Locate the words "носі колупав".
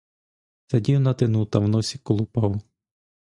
1.67-2.61